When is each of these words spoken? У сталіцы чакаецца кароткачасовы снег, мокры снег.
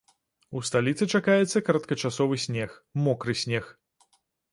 У 0.59 0.59
сталіцы 0.69 1.07
чакаецца 1.17 1.61
кароткачасовы 1.67 2.39
снег, 2.45 2.73
мокры 3.09 3.37
снег. 3.43 3.65